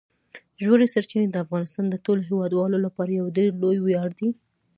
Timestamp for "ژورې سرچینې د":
0.63-1.35